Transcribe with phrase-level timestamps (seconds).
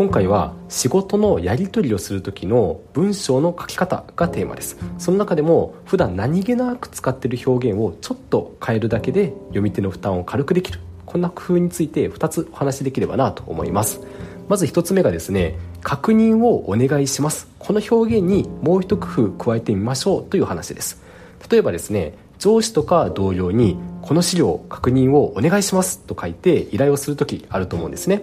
[0.00, 4.78] 今回は仕事のやり取りをする時の文章の書き方がテーマです。
[4.96, 10.80] その中でも普段何気なく使っている表現をちょっと変えるだけで読み手の負担を軽くできる。
[11.04, 14.00] こんな工夫について2つお話しできればなと思います。
[14.48, 17.50] まず1つ目がですね確認をお願いします。
[17.58, 21.02] この表現にもう一工夫加えてみましょうという話です。
[21.50, 28.22] 例えばですね上司とか同僚にこの資料確認をお願いしますと書いて依頼をする時あると思うんですね。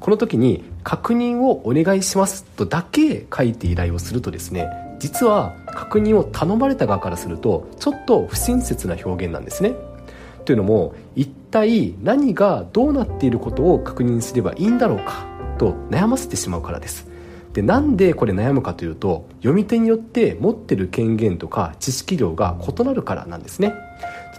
[0.00, 4.66] この時に確認をお願いしますとだけ書いて依頼をするとですね
[4.98, 9.74] 実は確認を頼まれた側からするとちょっと不親切な表現なんですね。
[10.46, 15.26] というのも一体何がどうなっていることを確認すればいいんだろうか
[15.58, 17.09] と悩ませてしまうからです。
[17.52, 23.74] でなんでこれ悩むかというと読み手によって持ってる権限とか知識量が異なるからなんですね。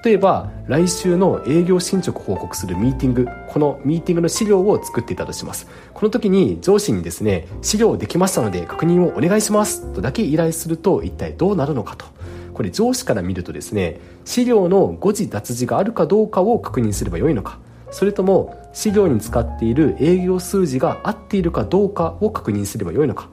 [0.03, 5.67] 例えば来週の営業進捗報告するミーティングこのミーティングの資料を作っていたとします。
[5.93, 9.93] この時に上司にですね資料できましたので確認をお願いします。
[9.93, 12.05] とだけ依頼すると一体どうなるのかと。
[12.53, 17.59] これ上司から見るとですね資料の誤字脱字があるかどうかを確認すればよいのか。
[17.91, 23.29] それとも資料に使っている営業数字が合っているかどうかを確認すればよいのか。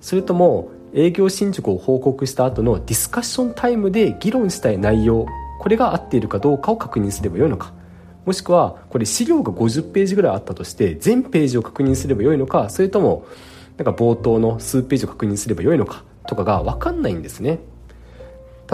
[0.00, 5.26] それとも営業進捗を報告した後のディスカッションタイムで議論したい内容
[5.58, 7.72] これが合っているかどうかを確認すればよいのか。
[8.24, 12.70] もしくはこれ資料が50ページぐらいあったとして全ページを確認すればよいのか。
[12.70, 13.24] それとも
[13.76, 17.58] なんか冒頭の数ページを確認すればよいのかとかが分かんないんですね。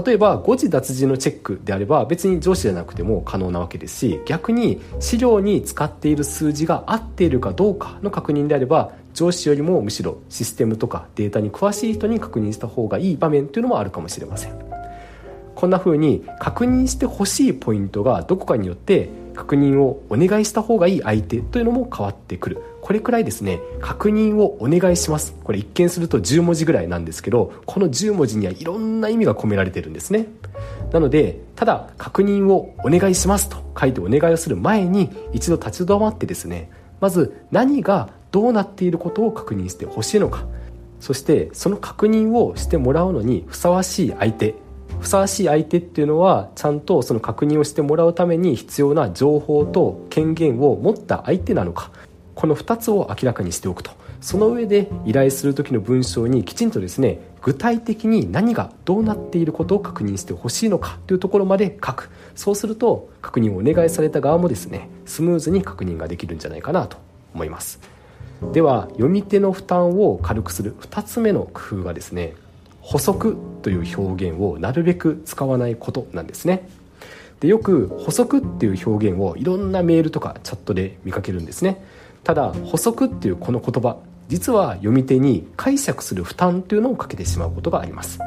[0.05, 14.73] 例えば誤字脱字のチェックであれば別に上司じゃなくても可能なわけですし逆に資料に使っている数字が合っているかどうかの確認であれば上司よりもむしろシステムとかデータに詳しい人に確認した方がいい場面というのもあるかもしれません。
[15.55, 22.63] こんな風に確認してほしいポイントがどこかによって確認をお願いした方がいい相手というのも変わってくる。
[22.81, 25.35] これくらいですね確認をお願いします。
[25.45, 30.27] これ一見すると10文字ぐらいなんですけどこの10文字にはいろんな意味が込められてるんですね。
[30.93, 36.71] なのでただ確認をお願いしますと書いてお願いをする前に一度立ち止まってですね
[37.01, 40.47] まず何がどうなっていることを確認してほしいのか。
[41.01, 44.55] そしてその確認をしてもらうのにふさわしい相手。
[45.03, 51.91] ふさわしい相手っていうのはちゃんとその確認をしてもらうために必要な情報と権限を持った相手なのか。
[52.37, 53.91] この2つを明らかにしておくと。
[54.21, 66.99] その上で依頼する時の文章にきちんとですね具体的に何がどうなっていることを確認してほしいのかというところまで書くそうすると確認をお願いされた側もですねスムーズに確認ができるんじゃないかなと
[67.35, 67.81] 思います。
[68.53, 72.35] では読み手の負担を軽くする2つ目の工夫がですね
[72.83, 76.69] 補足という表現をなるべく使わないことなんですね。
[77.41, 81.83] でよく補足っていう表現をいろんなメールとかチャットで見かけるんですね。
[82.25, 83.97] ただ補足っていうこの言葉
[84.29, 88.19] 実は読み手に解釈する負担というのをかけてしまうことがあります。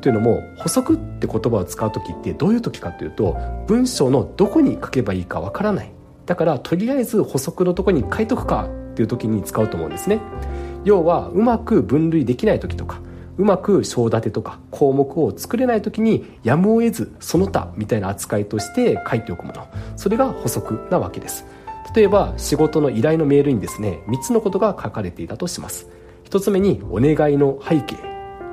[0.00, 3.36] というのも補足って言葉を使う時ってどういう時かというと
[3.66, 5.90] 文章のどこに書けばいいかわからない。
[6.26, 10.20] だからとりあえず補足のとこに書いとくかっていう時に使うと思うんですね。
[10.84, 13.00] 要はうまく分類できない時とか
[13.36, 19.66] うまく章立てとか項目を作れない時にやむを得ずその他みたいな扱いとして書いておくもの。
[19.96, 21.44] それが補足なわけです。
[21.94, 25.88] 例えば仕事の依頼のメールにですね3つのことが書かれていたとします。
[26.24, 27.96] 1つ目にお願いの背景。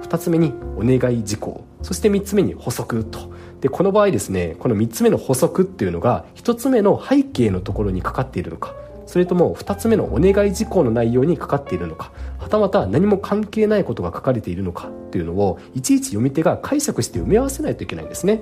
[0.03, 1.63] 2つ目にお願い事項。
[1.81, 3.31] そして3つ目に補足と。
[3.61, 8.75] でこの場合ですねこの3つ目の補足っていうのが1つ目の背景のところにかかっているのか。
[9.11, 18.41] それとも2つ目のお願い事項の内容にかかっているのかはたまた何も関係ないことが書かれているのかっていうのをいちいち読み手が解釈して埋め合わせないといけないんですね。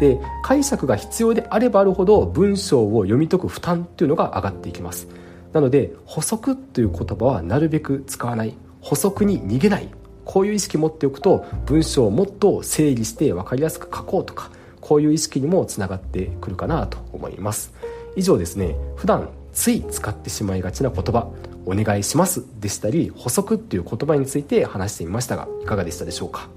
[0.00, 5.08] で解釈が必要であればあるほど文章を読み解く負担っていうのが上がっていきます。
[5.52, 8.54] なので補足という言葉はなるべく使わない。
[8.80, 9.90] 補足に逃げない。
[10.24, 14.50] こういう意識を持っておくと文章をもっと整理して分かりやすく書こうとか
[14.80, 17.73] こういう意識にもつながってくるかなと思います。
[18.16, 18.76] 以上ですね。
[18.96, 21.30] 普段つい使ってしまいがちな言葉
[21.66, 26.48] お願いしますでしたり補足っていう言葉について話してみましたがいかがでしたでしょうか？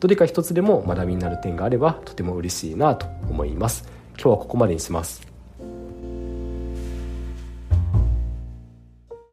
[0.00, 3.88] どれか一つでも学びになる点があればとても嬉しいなと思います。
[4.14, 5.27] 今日はここまでにします。